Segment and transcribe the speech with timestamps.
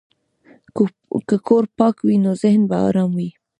[1.27, 3.29] که کور پاک وي، نو ذهن به ارام وي.